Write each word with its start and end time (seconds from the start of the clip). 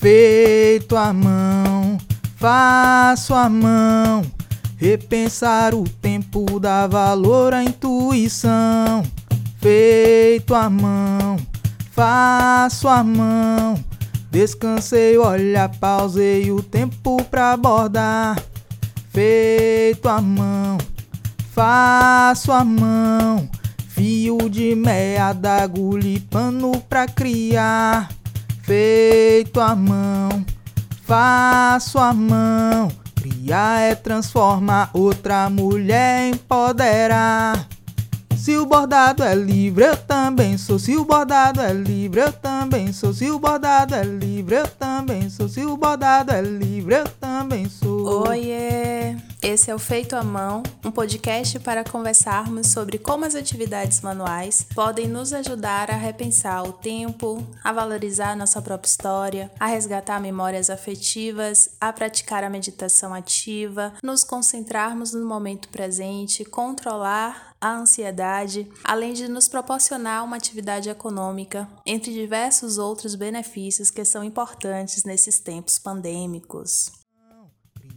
feito 0.00 0.96
à 0.96 1.12
mão, 1.12 1.98
faço 2.36 3.34
à 3.34 3.48
mão. 3.48 4.22
Repensar 4.76 5.74
o 5.74 5.82
tempo 5.82 6.60
dá 6.60 6.86
valor 6.86 7.52
à 7.52 7.64
intuição. 7.64 9.02
Feito 9.60 10.54
à 10.54 10.70
mão, 10.70 11.36
faço 11.90 12.86
à 12.86 13.02
mão. 13.02 13.82
Descansei, 14.30 15.18
olha, 15.18 15.68
pausei 15.68 16.52
o 16.52 16.62
tempo 16.62 17.22
pra 17.24 17.56
bordar. 17.56 18.40
Feito 19.10 20.08
à 20.08 20.20
mão, 20.20 20.78
faço 21.52 22.52
à 22.52 22.62
mão. 22.64 23.48
Fio 23.88 24.48
de 24.48 24.76
meia 24.76 25.34
agulha 25.60 26.06
e 26.06 26.20
pano 26.20 26.80
pra 26.88 27.08
criar. 27.08 28.17
Feito 28.68 29.62
à 29.62 29.74
mão, 29.74 30.44
faço 31.06 31.98
à 31.98 32.12
mão. 32.12 32.92
Criar 33.14 33.80
é 33.80 33.94
transformar 33.94 34.90
outra 34.92 35.48
mulher 35.48 36.28
empoderar. 36.34 37.66
Se 38.36 38.58
o 38.58 38.66
bordado 38.66 39.24
é 39.24 39.34
livre, 39.34 39.86
eu 39.86 39.96
também 39.96 40.58
sou. 40.58 40.78
Se 40.78 40.98
o 40.98 41.04
bordado 41.06 41.62
é 41.62 41.72
livre, 41.72 42.20
eu 42.20 42.30
também 42.30 42.92
sou. 42.92 43.14
Se 43.14 43.30
o 43.30 43.38
bordado 43.38 43.94
é 43.94 44.02
livre, 44.02 44.56
eu 44.56 44.68
também 44.68 45.30
sou. 45.30 45.48
Se 45.48 45.64
o 45.64 45.74
bordado 45.74 46.30
é 46.30 46.42
livre, 46.42 46.96
eu 46.96 47.08
também 47.18 47.70
sou. 47.70 48.28
Oiê! 48.28 48.97
Esse 49.40 49.70
é 49.70 49.74
o 49.74 49.78
Feito 49.78 50.16
à 50.16 50.22
Mão, 50.24 50.64
um 50.84 50.90
podcast 50.90 51.60
para 51.60 51.84
conversarmos 51.84 52.66
sobre 52.66 52.98
como 52.98 53.24
as 53.24 53.36
atividades 53.36 54.00
manuais 54.00 54.66
podem 54.74 55.06
nos 55.06 55.32
ajudar 55.32 55.92
a 55.92 55.96
repensar 55.96 56.64
o 56.64 56.72
tempo, 56.72 57.46
a 57.62 57.72
valorizar 57.72 58.36
nossa 58.36 58.60
própria 58.60 58.88
história, 58.88 59.48
a 59.60 59.66
resgatar 59.66 60.20
memórias 60.20 60.68
afetivas, 60.68 61.70
a 61.80 61.92
praticar 61.92 62.42
a 62.42 62.50
meditação 62.50 63.14
ativa, 63.14 63.94
nos 64.02 64.24
concentrarmos 64.24 65.12
no 65.12 65.24
momento 65.24 65.68
presente, 65.68 66.44
controlar 66.44 67.54
a 67.60 67.76
ansiedade, 67.76 68.68
além 68.82 69.12
de 69.12 69.28
nos 69.28 69.46
proporcionar 69.46 70.24
uma 70.24 70.36
atividade 70.36 70.90
econômica, 70.90 71.68
entre 71.86 72.12
diversos 72.12 72.76
outros 72.76 73.14
benefícios 73.14 73.88
que 73.88 74.04
são 74.04 74.24
importantes 74.24 75.04
nesses 75.04 75.38
tempos 75.38 75.78
pandêmicos. 75.78 76.97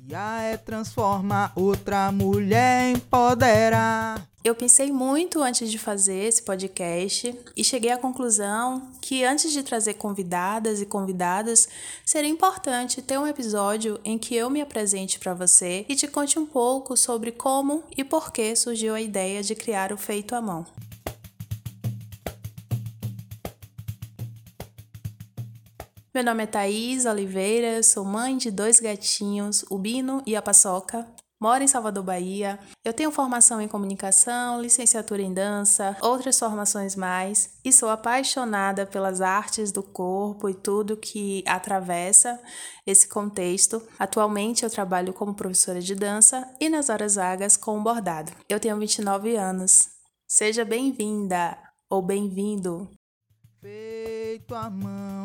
Criar 0.04 0.42
é 0.42 0.58
transformar 0.58 1.54
outra 1.56 2.12
mulher 2.12 2.92
empoderar. 2.92 4.28
Eu 4.44 4.56
pensei 4.56 4.92
muito 4.92 5.44
antes 5.44 5.70
de 5.70 5.78
fazer 5.78 6.24
esse 6.24 6.42
podcast 6.42 7.38
e 7.56 7.64
cheguei 7.64 7.92
à 7.92 7.98
conclusão 8.00 8.90
que 9.00 9.24
antes 9.24 9.52
de 9.52 9.62
trazer 9.62 9.94
convidadas 9.94 10.82
e 10.82 10.88
convidadas, 10.88 11.70
seria 12.04 12.30
importante 12.30 13.00
ter 13.02 13.20
um 13.20 13.28
episódio 13.28 14.00
em 14.04 14.18
que 14.18 14.36
eu 14.36 14.50
me 14.50 14.60
apresente 14.60 15.20
para 15.20 15.36
você 15.36 15.86
e 15.88 15.96
te 15.96 16.08
conte 16.08 16.40
um 16.40 16.48
pouco 16.48 16.98
sobre 16.98 17.32
como 17.32 17.84
e 17.96 18.04
por 18.04 18.32
que 18.32 18.56
surgiu 18.56 18.96
a 18.96 19.02
ideia 19.02 19.44
de 19.44 19.54
criar 19.54 19.94
o 19.94 19.98
Feito 19.98 20.34
à 20.34 20.42
Mão. 20.42 20.66
Meu 26.14 26.23
nome 26.23 26.44
é 26.44 26.48
Thaís 26.48 27.06
Oliveira, 27.06 27.81
sou 27.84 28.04
mãe 28.04 28.38
de 28.38 28.52
dois 28.52 28.80
gatinhos, 28.80 29.64
o 29.70 29.78
Bino 29.78 30.22
e 30.26 30.36
a 30.36 30.42
Paçoca 30.42 31.08
moro 31.42 31.64
em 31.64 31.68
Salvador, 31.68 32.03
Bahia. 32.03 32.59
Eu 32.86 32.94
tenho 32.94 33.12
formação 33.12 33.59
em 33.59 33.68
comunicação, 33.68 34.62
licenciatura 34.62 35.23
em 35.23 35.34
dança, 35.34 35.98
outras 36.00 36.38
formações 36.38 36.95
mais, 36.95 37.58
e 37.66 37.73
sou 37.73 37.90
apaixonada 37.90 38.86
pelas 38.86 39.22
artes 39.22 39.72
do 39.72 39.81
corpo 39.81 40.48
e 40.48 40.53
tudo 40.53 40.95
que 40.95 41.44
atravessa 41.48 42.40
esse 42.86 43.08
contexto. 43.08 43.81
Atualmente 43.98 44.64
eu 44.64 44.70
trabalho 44.70 45.14
como 45.14 45.34
professora 45.34 45.81
de 45.81 45.96
dança 45.96 46.47
e 46.59 46.69
nas 46.69 46.90
horas 46.90 47.16
vagas 47.16 47.57
com 47.57 47.81
bordado. 47.81 48.31
Eu 48.47 48.59
tenho 48.59 48.78
29 48.78 49.36
anos. 49.36 49.90
Seja 50.28 50.63
bem-vinda 50.63 51.57
ou 51.90 52.03
bem-vindo. 52.03 52.88
Feito 53.59 54.53
à 54.56 54.69
mão, 54.69 55.24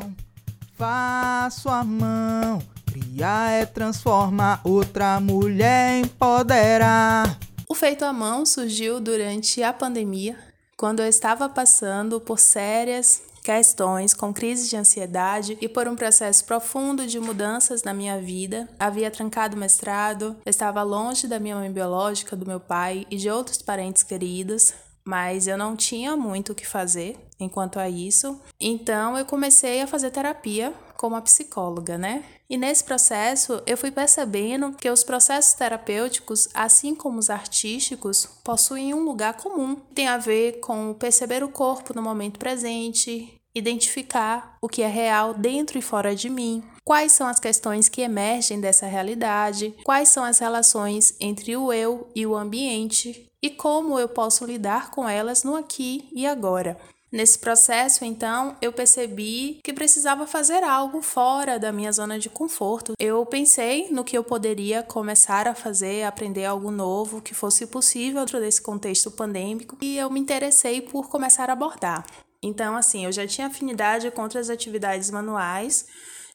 faço 0.77 1.69
a 1.69 1.83
mão 1.83 2.61
Criar 2.85 3.51
é 3.51 3.65
transformar 3.65 4.61
outra 4.63 5.19
mulher 5.19 5.99
empoderar. 5.99 7.37
O 7.67 7.75
feito 7.75 8.03
à 8.05 8.13
mão 8.13 8.45
surgiu 8.45 8.99
durante 8.99 9.61
a 9.61 9.73
pandemia, 9.73 10.37
quando 10.75 11.01
eu 11.01 11.07
estava 11.07 11.49
passando 11.49 12.19
por 12.19 12.39
sérias 12.39 13.21
questões 13.43 14.13
com 14.13 14.33
crise 14.33 14.69
de 14.69 14.75
ansiedade 14.75 15.57
e 15.61 15.69
por 15.69 15.87
um 15.87 15.95
processo 15.95 16.43
profundo 16.43 17.07
de 17.07 17.19
mudanças 17.19 17.83
na 17.83 17.93
minha 17.93 18.19
vida. 18.19 18.67
Havia 18.79 19.11
trancado 19.11 19.55
o 19.55 19.59
mestrado, 19.59 20.35
estava 20.45 20.83
longe 20.83 21.27
da 21.27 21.39
minha 21.39 21.55
mãe 21.55 21.71
biológica, 21.71 22.35
do 22.35 22.45
meu 22.45 22.59
pai 22.59 23.05
e 23.09 23.15
de 23.15 23.29
outros 23.29 23.61
parentes 23.61 24.03
queridos, 24.03 24.73
mas 25.07 25.47
eu 25.47 25.57
não 25.57 25.73
tinha 25.73 26.17
muito 26.17 26.51
o 26.51 26.55
que 26.55 26.67
fazer 26.67 27.17
enquanto 27.39 27.79
a 27.79 27.87
isso. 27.87 28.41
Então 28.59 29.17
eu 29.17 29.25
comecei 29.25 29.81
a 29.81 29.87
fazer 29.87 30.11
terapia 30.11 30.73
como 30.97 31.15
a 31.15 31.21
psicóloga, 31.21 31.97
né? 31.97 32.25
E 32.49 32.57
nesse 32.57 32.83
processo 32.83 33.63
eu 33.65 33.77
fui 33.77 33.89
percebendo 33.89 34.73
que 34.73 34.89
os 34.89 35.05
processos 35.05 35.53
terapêuticos, 35.53 36.49
assim 36.53 36.93
como 36.93 37.19
os 37.19 37.29
artísticos, 37.29 38.27
possuem 38.43 38.93
um 38.93 39.05
lugar 39.05 39.35
comum. 39.35 39.75
Tem 39.95 40.09
a 40.09 40.17
ver 40.17 40.59
com 40.59 40.93
perceber 40.93 41.41
o 41.41 41.49
corpo 41.49 41.93
no 41.95 42.01
momento 42.01 42.37
presente, 42.37 43.33
identificar 43.55 44.57
o 44.61 44.67
que 44.67 44.81
é 44.81 44.87
real 44.87 45.33
dentro 45.33 45.79
e 45.79 45.81
fora 45.81 46.13
de 46.13 46.29
mim, 46.29 46.61
quais 46.83 47.13
são 47.13 47.27
as 47.27 47.39
questões 47.39 47.87
que 47.87 48.01
emergem 48.01 48.59
dessa 48.59 48.85
realidade, 48.85 49.73
quais 49.85 50.09
são 50.09 50.25
as 50.25 50.39
relações 50.39 51.15
entre 51.21 51.55
o 51.55 51.71
eu 51.71 52.09
e 52.13 52.27
o 52.27 52.35
ambiente 52.35 53.27
e 53.41 53.49
como 53.49 53.99
eu 53.99 54.09
posso 54.09 54.45
lidar 54.45 54.91
com 54.91 55.07
elas 55.07 55.43
no 55.43 55.55
aqui 55.55 56.09
e 56.11 56.25
agora. 56.25 56.77
Nesse 57.09 57.39
processo, 57.39 58.03
então, 58.03 58.57
eu 58.61 58.73
percebi 58.73 59.61
que 59.63 59.71
precisava 59.71 60.27
fazer 60.27 60.61
algo 60.61 61.01
fora 61.01 61.57
da 61.57 61.71
minha 61.71 61.91
zona 61.91 62.19
de 62.19 62.29
conforto. 62.29 62.93
Eu 62.99 63.25
pensei 63.25 63.89
no 63.89 64.03
que 64.03 64.17
eu 64.17 64.25
poderia 64.25 64.83
começar 64.83 65.47
a 65.47 65.55
fazer, 65.55 66.03
aprender 66.03 66.43
algo 66.43 66.69
novo 66.69 67.21
que 67.21 67.33
fosse 67.33 67.65
possível 67.65 68.19
dentro 68.19 68.41
desse 68.41 68.61
contexto 68.61 69.09
pandêmico, 69.09 69.77
e 69.81 69.97
eu 69.97 70.09
me 70.09 70.19
interessei 70.19 70.81
por 70.81 71.07
começar 71.07 71.49
a 71.49 71.53
abordar. 71.53 72.05
Então, 72.43 72.75
assim, 72.75 73.05
eu 73.05 73.11
já 73.11 73.25
tinha 73.25 73.47
afinidade 73.47 74.11
com 74.11 74.21
outras 74.21 74.49
atividades 74.49 75.09
manuais, 75.09 75.87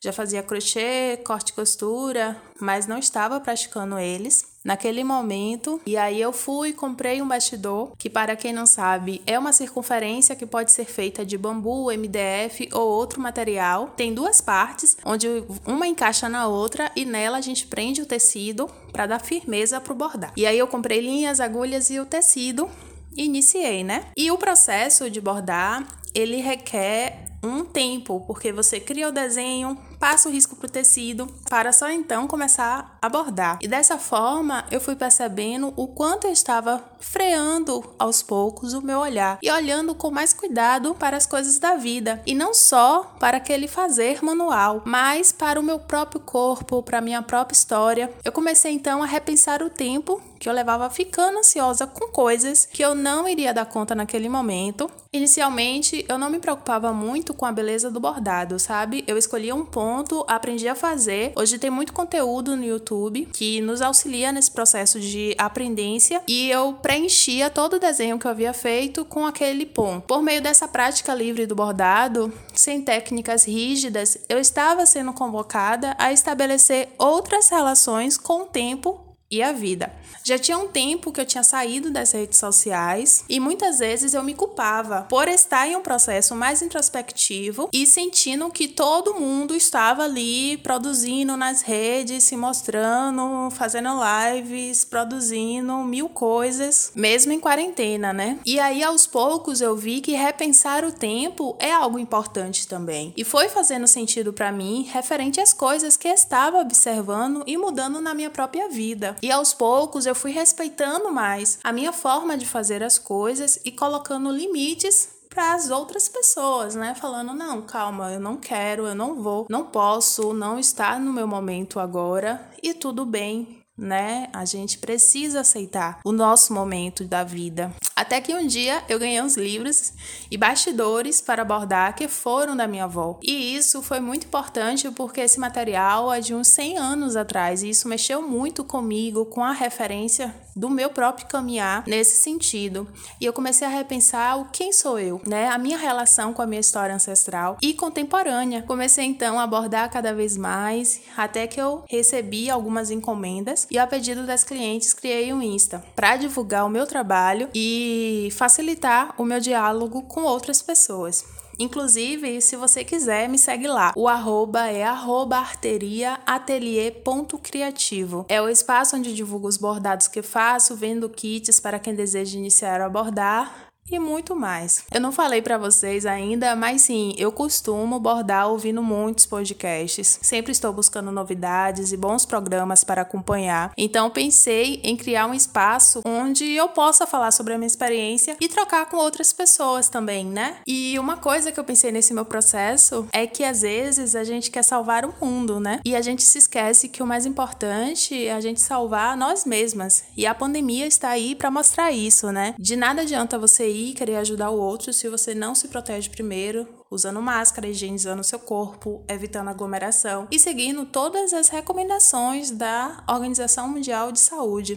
já 0.02 0.12
fazia 0.12 0.42
crochê, 0.42 1.16
corte 1.24 1.50
e 1.50 1.52
costura, 1.52 2.36
mas 2.60 2.88
não 2.88 2.98
estava 2.98 3.38
praticando 3.38 3.96
eles 4.00 4.44
naquele 4.64 5.04
momento. 5.04 5.80
E 5.86 5.96
aí 5.96 6.20
eu 6.20 6.32
fui 6.32 6.70
e 6.70 6.72
comprei 6.72 7.22
um 7.22 7.28
bastidor, 7.28 7.92
que 7.96 8.10
para 8.10 8.34
quem 8.34 8.52
não 8.52 8.66
sabe, 8.66 9.22
é 9.24 9.38
uma 9.38 9.52
circunferência 9.52 10.34
que 10.34 10.44
pode 10.44 10.72
ser 10.72 10.86
feita 10.86 11.24
de 11.24 11.38
bambu, 11.38 11.86
MDF 11.92 12.68
ou 12.72 12.88
outro 12.88 13.20
material. 13.20 13.92
Tem 13.96 14.12
duas 14.12 14.40
partes, 14.40 14.96
onde 15.04 15.28
uma 15.64 15.86
encaixa 15.86 16.28
na 16.28 16.48
outra 16.48 16.90
e 16.96 17.04
nela 17.04 17.38
a 17.38 17.42
gente 17.42 17.68
prende 17.68 18.02
o 18.02 18.06
tecido 18.06 18.68
para 18.92 19.06
dar 19.06 19.20
firmeza 19.20 19.80
para 19.80 19.92
o 19.92 19.96
bordar. 19.96 20.32
E 20.36 20.44
aí 20.44 20.58
eu 20.58 20.66
comprei 20.66 21.00
linhas, 21.00 21.38
agulhas 21.38 21.90
e 21.90 22.00
o 22.00 22.06
tecido 22.06 22.68
iniciei, 23.16 23.84
né? 23.84 24.06
E 24.16 24.32
o 24.32 24.38
processo 24.38 25.08
de 25.08 25.20
bordar, 25.20 25.86
ele 26.12 26.38
requer 26.38 27.31
um 27.42 27.64
tempo, 27.64 28.20
porque 28.26 28.52
você 28.52 28.78
cria 28.78 29.08
o 29.08 29.12
desenho, 29.12 29.76
passa 29.98 30.28
o 30.28 30.32
risco 30.32 30.56
para 30.56 30.66
o 30.66 30.70
tecido, 30.70 31.26
para 31.48 31.72
só 31.72 31.90
então 31.90 32.26
começar 32.26 32.98
a 33.00 33.08
bordar. 33.08 33.58
E 33.60 33.68
dessa 33.68 33.98
forma 33.98 34.64
eu 34.70 34.80
fui 34.80 34.94
percebendo 34.96 35.72
o 35.76 35.88
quanto 35.88 36.26
eu 36.26 36.32
estava 36.32 36.82
freando 37.00 37.94
aos 37.98 38.22
poucos 38.22 38.74
o 38.74 38.80
meu 38.80 39.00
olhar 39.00 39.38
e 39.42 39.50
olhando 39.50 39.94
com 39.94 40.10
mais 40.10 40.32
cuidado 40.32 40.94
para 40.94 41.16
as 41.16 41.26
coisas 41.26 41.58
da 41.58 41.74
vida 41.74 42.22
e 42.26 42.34
não 42.34 42.54
só 42.54 43.14
para 43.18 43.36
aquele 43.36 43.66
fazer 43.66 44.22
manual, 44.24 44.82
mas 44.84 45.32
para 45.32 45.58
o 45.58 45.62
meu 45.62 45.78
próprio 45.78 46.20
corpo, 46.20 46.82
para 46.82 46.98
a 46.98 47.02
minha 47.02 47.22
própria 47.22 47.56
história. 47.56 48.12
Eu 48.24 48.32
comecei 48.32 48.72
então 48.72 49.02
a 49.02 49.06
repensar 49.06 49.62
o 49.62 49.70
tempo 49.70 50.20
que 50.42 50.48
eu 50.48 50.52
levava 50.52 50.90
ficando 50.90 51.38
ansiosa 51.38 51.86
com 51.86 52.08
coisas 52.08 52.66
que 52.66 52.82
eu 52.82 52.96
não 52.96 53.28
iria 53.28 53.54
dar 53.54 53.64
conta 53.64 53.94
naquele 53.94 54.28
momento. 54.28 54.90
Inicialmente, 55.12 56.04
eu 56.08 56.18
não 56.18 56.28
me 56.28 56.40
preocupava 56.40 56.92
muito 56.92 57.31
com 57.32 57.46
a 57.46 57.52
beleza 57.52 57.90
do 57.90 58.00
bordado, 58.00 58.58
sabe? 58.58 59.04
Eu 59.06 59.16
escolhia 59.18 59.54
um 59.54 59.64
ponto, 59.64 60.24
aprendi 60.28 60.68
a 60.68 60.74
fazer. 60.74 61.32
Hoje 61.36 61.58
tem 61.58 61.70
muito 61.70 61.92
conteúdo 61.92 62.56
no 62.56 62.64
YouTube 62.64 63.28
que 63.32 63.60
nos 63.60 63.80
auxilia 63.80 64.32
nesse 64.32 64.50
processo 64.50 64.98
de 65.00 65.34
aprendência 65.38 66.22
e 66.28 66.50
eu 66.50 66.74
preenchia 66.74 67.50
todo 67.50 67.74
o 67.74 67.78
desenho 67.78 68.18
que 68.18 68.26
eu 68.26 68.30
havia 68.30 68.52
feito 68.52 69.04
com 69.04 69.26
aquele 69.26 69.66
ponto. 69.66 70.06
Por 70.06 70.22
meio 70.22 70.42
dessa 70.42 70.68
prática 70.68 71.14
livre 71.14 71.46
do 71.46 71.54
bordado, 71.54 72.32
sem 72.54 72.82
técnicas 72.82 73.44
rígidas, 73.44 74.18
eu 74.28 74.38
estava 74.38 74.86
sendo 74.86 75.12
convocada 75.12 75.94
a 75.98 76.12
estabelecer 76.12 76.88
outras 76.98 77.48
relações 77.48 78.16
com 78.16 78.42
o 78.42 78.46
tempo 78.46 79.01
e 79.32 79.42
a 79.42 79.50
vida. 79.50 79.90
Já 80.22 80.38
tinha 80.38 80.58
um 80.58 80.68
tempo 80.68 81.10
que 81.10 81.20
eu 81.20 81.24
tinha 81.24 81.42
saído 81.42 81.90
das 81.90 82.12
redes 82.12 82.38
sociais 82.38 83.24
e 83.28 83.40
muitas 83.40 83.78
vezes 83.78 84.14
eu 84.14 84.22
me 84.22 84.34
culpava 84.34 85.06
por 85.08 85.26
estar 85.26 85.66
em 85.66 85.74
um 85.74 85.80
processo 85.80 86.36
mais 86.36 86.62
introspectivo 86.62 87.68
e 87.72 87.86
sentindo 87.86 88.50
que 88.50 88.68
todo 88.68 89.14
mundo 89.14 89.56
estava 89.56 90.04
ali 90.04 90.58
produzindo 90.58 91.36
nas 91.36 91.62
redes, 91.62 92.24
se 92.24 92.36
mostrando, 92.36 93.50
fazendo 93.50 93.88
lives, 94.34 94.84
produzindo 94.84 95.78
mil 95.78 96.08
coisas, 96.08 96.92
mesmo 96.94 97.32
em 97.32 97.40
quarentena, 97.40 98.12
né? 98.12 98.38
E 98.44 98.60
aí 98.60 98.82
aos 98.82 99.06
poucos 99.06 99.60
eu 99.60 99.74
vi 99.74 100.00
que 100.00 100.12
repensar 100.12 100.84
o 100.84 100.92
tempo 100.92 101.56
é 101.58 101.72
algo 101.72 101.98
importante 101.98 102.68
também. 102.68 103.12
E 103.16 103.24
foi 103.24 103.48
fazendo 103.48 103.88
sentido 103.88 104.32
para 104.32 104.52
mim 104.52 104.86
referente 104.92 105.40
às 105.40 105.52
coisas 105.52 105.96
que 105.96 106.08
estava 106.08 106.58
observando 106.58 107.42
e 107.46 107.56
mudando 107.56 108.00
na 108.00 108.14
minha 108.14 108.30
própria 108.30 108.68
vida. 108.68 109.16
E 109.22 109.30
aos 109.30 109.54
poucos 109.54 110.04
eu 110.04 110.16
fui 110.16 110.32
respeitando 110.32 111.12
mais 111.12 111.60
a 111.62 111.72
minha 111.72 111.92
forma 111.92 112.36
de 112.36 112.44
fazer 112.44 112.82
as 112.82 112.98
coisas 112.98 113.56
e 113.64 113.70
colocando 113.70 114.32
limites 114.32 115.08
para 115.30 115.54
as 115.54 115.70
outras 115.70 116.08
pessoas, 116.08 116.74
né? 116.74 116.94
Falando, 116.94 117.32
não, 117.32 117.62
calma, 117.62 118.12
eu 118.12 118.20
não 118.20 118.36
quero, 118.36 118.84
eu 118.84 118.96
não 118.96 119.22
vou, 119.22 119.46
não 119.48 119.64
posso, 119.64 120.34
não 120.34 120.58
está 120.58 120.98
no 120.98 121.12
meu 121.12 121.26
momento 121.26 121.78
agora 121.78 122.50
e 122.60 122.74
tudo 122.74 123.06
bem, 123.06 123.61
né? 123.76 124.28
A 124.32 124.44
gente 124.44 124.78
precisa 124.78 125.40
aceitar 125.40 126.00
o 126.04 126.12
nosso 126.12 126.52
momento 126.52 127.04
da 127.04 127.24
vida. 127.24 127.74
Até 127.94 128.20
que 128.20 128.34
um 128.34 128.46
dia 128.46 128.82
eu 128.88 128.98
ganhei 128.98 129.20
uns 129.20 129.36
livros 129.36 129.92
e 130.30 130.36
bastidores 130.36 131.20
para 131.20 131.42
abordar 131.42 131.94
que 131.94 132.08
foram 132.08 132.56
da 132.56 132.66
minha 132.66 132.84
avó. 132.84 133.18
E 133.22 133.54
isso 133.54 133.82
foi 133.82 134.00
muito 134.00 134.26
importante 134.26 134.90
porque 134.90 135.20
esse 135.20 135.38
material 135.38 136.12
é 136.12 136.20
de 136.20 136.34
uns 136.34 136.48
100 136.48 136.78
anos 136.78 137.16
atrás 137.16 137.62
e 137.62 137.70
isso 137.70 137.88
mexeu 137.88 138.22
muito 138.22 138.64
comigo, 138.64 139.26
com 139.26 139.42
a 139.42 139.52
referência 139.52 140.34
do 140.54 140.68
meu 140.68 140.90
próprio 140.90 141.26
caminhar 141.26 141.84
nesse 141.86 142.16
sentido. 142.16 142.86
E 143.20 143.24
eu 143.24 143.32
comecei 143.32 143.66
a 143.66 143.70
repensar 143.70 144.38
o 144.38 144.46
quem 144.46 144.72
sou 144.72 144.98
eu, 144.98 145.20
né? 145.26 145.48
A 145.48 145.58
minha 145.58 145.78
relação 145.78 146.32
com 146.32 146.42
a 146.42 146.46
minha 146.46 146.60
história 146.60 146.94
ancestral 146.94 147.56
e 147.60 147.74
contemporânea. 147.74 148.62
Comecei 148.62 149.04
então 149.04 149.38
a 149.38 149.44
abordar 149.44 149.90
cada 149.90 150.14
vez 150.14 150.36
mais, 150.36 151.00
até 151.16 151.46
que 151.46 151.60
eu 151.60 151.84
recebi 151.88 152.50
algumas 152.50 152.90
encomendas 152.90 153.66
e 153.70 153.78
a 153.78 153.86
pedido 153.86 154.26
das 154.26 154.44
clientes 154.44 154.92
criei 154.92 155.32
um 155.32 155.42
Insta 155.42 155.84
para 155.94 156.16
divulgar 156.16 156.64
o 156.64 156.70
meu 156.70 156.86
trabalho 156.86 157.48
e 157.54 158.28
facilitar 158.32 159.14
o 159.18 159.24
meu 159.24 159.40
diálogo 159.40 160.02
com 160.02 160.22
outras 160.22 160.62
pessoas. 160.62 161.24
Inclusive, 161.62 162.40
se 162.40 162.56
você 162.56 162.82
quiser, 162.82 163.28
me 163.28 163.38
segue 163.38 163.68
lá. 163.68 163.92
O 163.96 164.08
arroba 164.08 164.66
é 164.66 164.82
arroba 164.82 165.36
arteriaatelier.criativo. 165.36 168.26
É 168.28 168.42
o 168.42 168.48
espaço 168.48 168.96
onde 168.96 169.14
divulgo 169.14 169.46
os 169.46 169.56
bordados 169.56 170.08
que 170.08 170.22
faço, 170.22 170.74
vendo 170.74 171.08
kits 171.08 171.60
para 171.60 171.78
quem 171.78 171.94
deseja 171.94 172.36
iniciar 172.36 172.80
a 172.80 172.88
bordar 172.88 173.70
e 173.90 173.98
muito 173.98 174.34
mais. 174.34 174.84
Eu 174.92 175.00
não 175.00 175.12
falei 175.12 175.42
para 175.42 175.58
vocês 175.58 176.06
ainda, 176.06 176.54
mas 176.54 176.82
sim, 176.82 177.14
eu 177.18 177.32
costumo 177.32 177.98
bordar 177.98 178.48
ouvindo 178.48 178.82
muitos 178.82 179.26
podcasts. 179.26 180.18
Sempre 180.22 180.52
estou 180.52 180.72
buscando 180.72 181.10
novidades 181.10 181.92
e 181.92 181.96
bons 181.96 182.24
programas 182.24 182.84
para 182.84 183.02
acompanhar. 183.02 183.72
Então 183.76 184.08
pensei 184.08 184.80
em 184.84 184.96
criar 184.96 185.26
um 185.26 185.34
espaço 185.34 186.00
onde 186.04 186.44
eu 186.52 186.68
possa 186.68 187.06
falar 187.06 187.32
sobre 187.32 187.54
a 187.54 187.58
minha 187.58 187.66
experiência 187.66 188.36
e 188.40 188.48
trocar 188.48 188.86
com 188.86 188.96
outras 188.96 189.32
pessoas 189.32 189.88
também, 189.88 190.24
né? 190.24 190.56
E 190.66 190.98
uma 190.98 191.16
coisa 191.16 191.50
que 191.50 191.58
eu 191.58 191.64
pensei 191.64 191.90
nesse 191.90 192.14
meu 192.14 192.24
processo 192.24 193.06
é 193.12 193.26
que 193.26 193.44
às 193.44 193.62
vezes 193.62 194.14
a 194.14 194.24
gente 194.24 194.50
quer 194.50 194.62
salvar 194.62 195.04
o 195.04 195.14
mundo, 195.20 195.58
né? 195.58 195.80
E 195.84 195.96
a 195.96 196.00
gente 196.00 196.22
se 196.22 196.38
esquece 196.38 196.88
que 196.88 197.02
o 197.02 197.06
mais 197.06 197.26
importante 197.26 198.26
é 198.26 198.32
a 198.32 198.40
gente 198.40 198.60
salvar 198.60 199.16
nós 199.16 199.44
mesmas. 199.44 200.04
E 200.16 200.26
a 200.26 200.34
pandemia 200.34 200.86
está 200.86 201.10
aí 201.10 201.34
para 201.34 201.50
mostrar 201.50 201.90
isso, 201.90 202.30
né? 202.30 202.54
De 202.58 202.76
nada 202.76 203.02
adianta 203.02 203.38
você 203.38 203.71
querer 203.96 204.16
ajudar 204.16 204.50
o 204.50 204.60
outro 204.60 204.92
se 204.92 205.08
você 205.08 205.34
não 205.34 205.54
se 205.54 205.68
protege 205.68 206.10
primeiro, 206.10 206.68
usando 206.90 207.22
máscara, 207.22 207.68
higienizando 207.68 208.22
seu 208.22 208.38
corpo, 208.38 209.04
evitando 209.08 209.48
aglomeração 209.48 210.28
e 210.30 210.38
seguindo 210.38 210.84
todas 210.84 211.32
as 211.32 211.48
recomendações 211.48 212.50
da 212.50 213.02
Organização 213.08 213.68
Mundial 213.68 214.12
de 214.12 214.20
Saúde. 214.20 214.76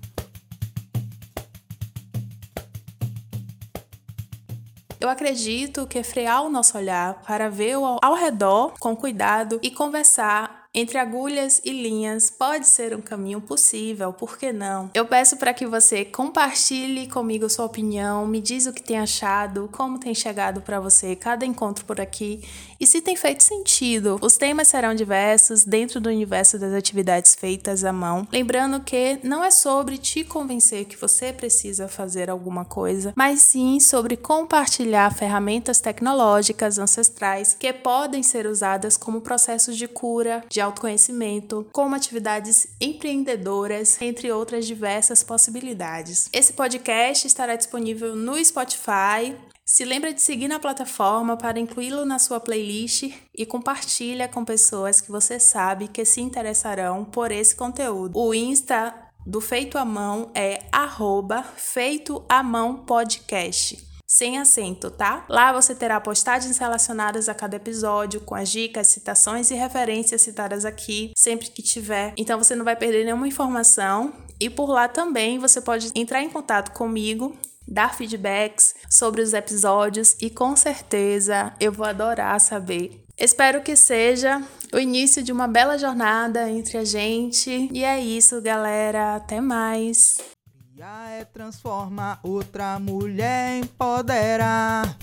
Eu 5.00 5.10
acredito 5.10 5.86
que 5.86 6.02
frear 6.02 6.44
o 6.44 6.50
nosso 6.50 6.78
olhar 6.78 7.22
para 7.22 7.48
ver 7.50 7.76
ao 7.76 8.16
redor 8.16 8.74
com 8.80 8.96
cuidado 8.96 9.60
e 9.62 9.70
conversar 9.70 10.55
entre 10.76 10.98
agulhas 10.98 11.62
e 11.64 11.72
linhas 11.72 12.30
pode 12.30 12.68
ser 12.68 12.94
um 12.94 13.02
caminho 13.02 13.40
possível, 13.40 14.12
por 14.12 14.38
que 14.38 14.52
não? 14.52 14.92
Eu 14.94 15.06
peço 15.06 15.38
para 15.38 15.54
que 15.54 15.66
você 15.66 16.04
compartilhe 16.04 17.08
comigo 17.08 17.50
sua 17.50 17.64
opinião, 17.64 18.28
me 18.28 18.42
diz 18.42 18.66
o 18.66 18.74
que 18.74 18.84
tem 18.84 19.00
achado, 19.00 19.70
como 19.72 19.98
tem 19.98 20.14
chegado 20.14 20.60
para 20.60 20.82
você 20.82 21.16
cada 21.16 21.46
encontro 21.46 21.86
por 21.86 22.02
aqui 22.02 22.44
e 22.78 22.86
se 22.86 23.02
tem 23.02 23.16
feito 23.16 23.42
sentido. 23.42 24.20
Os 24.22 24.36
temas 24.36 24.68
serão 24.68 24.94
diversos 24.94 25.64
dentro 25.64 26.02
do 26.02 26.10
universo 26.10 26.60
das 26.60 26.74
atividades 26.74 27.34
feitas 27.36 27.86
à 27.86 27.94
mão. 27.94 28.28
Lembrando 28.30 28.82
que 28.82 29.18
não 29.24 29.42
é 29.42 29.52
sobre 29.52 29.98
te 29.98 30.26
convencer 30.26 30.84
que 30.84 30.98
você 30.98 31.32
precisa 31.32 31.88
fazer 31.88 32.30
alguma 32.30 32.66
coisa, 32.66 33.14
mas 33.16 33.40
sim 33.42 33.80
sobre 33.80 34.18
compartilhar 34.18 35.14
ferramentas 35.14 35.80
tecnológicas 35.80 36.78
ancestrais 36.78 37.56
que 37.58 37.72
podem 37.72 38.22
ser 38.22 38.46
usadas 38.46 38.98
como 38.98 39.22
processos 39.22 39.78
de 39.78 39.88
cura, 39.88 40.44
de 40.50 40.65
autoconhecimento, 40.66 41.66
como 41.72 41.96
atividades 41.96 42.68
empreendedoras, 42.80 44.02
entre 44.02 44.32
outras 44.32 44.66
diversas 44.66 45.24
possibilidades. 45.24 46.30
Esse 46.34 46.54
podcast 46.54 47.26
estará 47.26 47.56
disponível 47.56 48.16
no 48.16 48.44
Spotify. 48.44 49.36
Se 49.64 49.84
lembra 49.84 50.14
de 50.14 50.22
seguir 50.22 50.48
na 50.48 50.60
plataforma 50.60 51.38
para 51.38 51.60
incluí-lo 51.60 52.06
na 52.06 52.20
sua 52.20 52.40
playlist 52.40 53.12
e 53.36 53.46
compartilha 53.46 54.28
com 54.28 54.46
pessoas 54.46 55.02
que 55.02 55.12
você 55.12 55.40
sabe 55.40 55.88
que 55.88 56.06
se 56.06 56.22
interessarão 56.22 57.04
por 57.06 57.32
esse 57.32 57.56
conteúdo. 57.56 58.18
O 58.18 58.34
Insta 58.34 58.94
do 59.26 59.42
Feito 59.42 59.78
à 59.78 59.86
Mão 59.86 60.30
é 60.36 60.60
arroba 60.72 61.42
Feito 61.42 62.24
Mão 62.44 62.78
Podcast 62.86 63.95
sem 64.16 64.38
acento, 64.38 64.90
tá? 64.90 65.26
Lá 65.28 65.52
você 65.52 65.76
terá 65.76 66.00
postagens 66.00 66.58
relacionadas 66.58 67.28
a 67.28 67.34
cada 67.34 67.58
episódio, 67.58 68.22
com 68.22 68.34
as 68.34 68.48
dicas, 68.48 68.88
citações 68.88 69.52
e 69.52 69.56
referências 69.56 70.22
citadas 70.22 70.64
aqui, 70.64 71.12
sempre 71.18 71.50
que 71.50 71.62
tiver. 71.62 72.14
Então 72.16 72.38
você 72.38 72.56
não 72.56 72.64
vai 72.64 72.78
perder 72.78 73.04
nenhuma 73.04 73.28
informação. 73.28 74.14
E 74.40 74.50
por 74.50 74.70
lá 74.70 74.88
também 74.88 75.38
você 75.38 75.60
pode 75.60 75.92
entrar 75.94 76.22
em 76.22 76.30
contato 76.30 76.72
comigo 76.72 77.36
dar 77.68 77.96
feedbacks 77.96 78.76
sobre 78.90 79.22
os 79.22 79.34
episódios 79.34 80.16
e 80.22 80.30
com 80.30 80.56
certeza 80.56 81.52
eu 81.60 81.72
vou 81.72 81.86
adorar 81.86 82.40
saber. 82.40 83.04
Espero 83.18 83.62
que 83.62 83.76
seja 83.76 84.42
o 84.74 84.78
início 84.78 85.24
de 85.24 85.32
uma 85.32 85.48
bela 85.48 85.78
jornada 85.78 86.50
entre 86.50 86.78
a 86.78 86.86
gente. 86.86 87.70
E 87.72 87.84
é 87.84 88.00
isso, 88.00 88.42
galera. 88.42 89.16
Até 89.16 89.42
mais. 89.42 90.35
Já 90.78 91.10
é 91.10 91.24
transformar 91.24 92.20
outra 92.22 92.78
mulher 92.78 93.60
empoderar. 93.60 94.98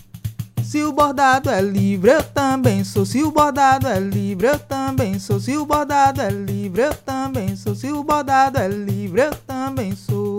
Se 0.63 0.85
o 0.85 0.93
bordado 0.93 1.49
é 1.49 1.63
livre, 1.63 2.11
eu 2.11 2.23
também 2.23 2.85
sou. 2.85 3.07
Se 3.07 3.23
o 3.23 3.31
bordado 3.31 3.89
é 3.89 3.99
livre, 3.99 4.49
eu 4.49 4.59
também 4.59 5.19
sou. 5.19 5.41
Se 5.41 5.57
o 5.57 5.65
bordado 5.65 6.21
é 6.21 6.29
livre, 6.29 6.83
eu 6.83 6.95
também 6.95 7.57
sou. 7.57 7.75
Se 7.75 7.91
o 7.91 8.05
bordado 8.05 8.59
é 8.59 8.69
livre, 8.69 9.23
eu 9.23 9.35
também 9.47 9.97
sou. 9.97 10.32